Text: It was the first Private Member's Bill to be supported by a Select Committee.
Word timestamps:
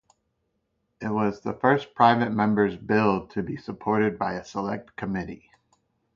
It 0.99 1.09
was 1.11 1.41
the 1.41 1.53
first 1.53 1.93
Private 1.93 2.31
Member's 2.31 2.75
Bill 2.75 3.27
to 3.27 3.43
be 3.43 3.55
supported 3.55 4.17
by 4.17 4.33
a 4.33 4.43
Select 4.43 4.95
Committee. 4.95 5.51